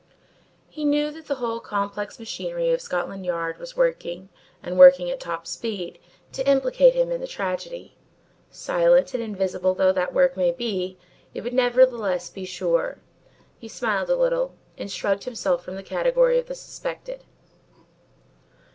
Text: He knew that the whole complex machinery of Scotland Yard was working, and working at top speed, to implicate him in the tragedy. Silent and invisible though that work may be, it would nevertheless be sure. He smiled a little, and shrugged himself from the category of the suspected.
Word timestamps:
He 0.67 0.83
knew 0.83 1.11
that 1.11 1.27
the 1.27 1.35
whole 1.35 1.59
complex 1.59 2.17
machinery 2.17 2.71
of 2.71 2.81
Scotland 2.81 3.23
Yard 3.23 3.59
was 3.59 3.77
working, 3.77 4.29
and 4.63 4.79
working 4.79 5.11
at 5.11 5.19
top 5.19 5.45
speed, 5.45 5.99
to 6.31 6.49
implicate 6.49 6.95
him 6.95 7.11
in 7.11 7.21
the 7.21 7.27
tragedy. 7.27 7.95
Silent 8.49 9.13
and 9.13 9.21
invisible 9.21 9.75
though 9.75 9.91
that 9.93 10.11
work 10.11 10.35
may 10.35 10.51
be, 10.51 10.97
it 11.35 11.41
would 11.41 11.53
nevertheless 11.53 12.31
be 12.31 12.45
sure. 12.45 12.97
He 13.59 13.67
smiled 13.67 14.09
a 14.09 14.15
little, 14.15 14.55
and 14.75 14.91
shrugged 14.91 15.25
himself 15.25 15.63
from 15.63 15.75
the 15.75 15.83
category 15.83 16.39
of 16.39 16.47
the 16.47 16.55
suspected. 16.55 17.23